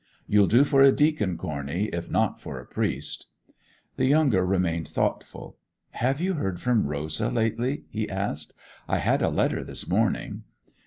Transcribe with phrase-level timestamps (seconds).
[0.25, 3.27] You'll do for a deacon, Corney, if not for a priest.'
[3.97, 5.57] The younger remained thoughtful.
[5.91, 8.55] 'Have you heard from Rosa lately?' he asked;
[8.87, 10.41] 'I had a letter this morning.